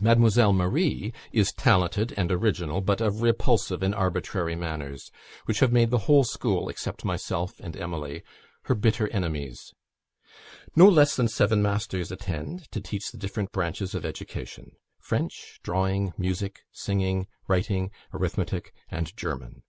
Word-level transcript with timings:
Mademoiselle 0.00 0.52
Marie 0.52 1.12
is 1.32 1.50
talented 1.52 2.14
and 2.16 2.30
original, 2.30 2.80
but 2.80 3.00
of 3.00 3.22
repulsive 3.22 3.82
and 3.82 3.92
arbitrary 3.92 4.54
manners, 4.54 5.10
which 5.46 5.58
have 5.58 5.72
made 5.72 5.90
the 5.90 5.98
whole 6.06 6.22
school, 6.22 6.68
except 6.68 7.04
myself 7.04 7.58
and 7.58 7.76
Emily, 7.76 8.22
her 8.66 8.76
bitter 8.76 9.08
enemies. 9.08 9.74
No 10.76 10.88
less 10.88 11.16
than 11.16 11.26
seven 11.26 11.60
masters 11.60 12.12
attend, 12.12 12.70
to 12.70 12.80
teach 12.80 13.10
the 13.10 13.18
different 13.18 13.50
branches 13.50 13.96
of 13.96 14.04
education 14.04 14.76
French, 15.00 15.58
Drawing, 15.64 16.12
Music, 16.16 16.60
Singing, 16.70 17.26
Writing, 17.48 17.90
Arithmetic, 18.12 18.72
and 18.92 19.16
German. 19.16 19.64